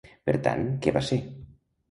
[0.29, 1.21] Per tant, què va ser?